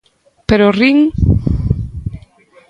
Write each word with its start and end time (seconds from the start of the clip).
¡¿Pero 0.49 0.65
rin?! 0.81 0.97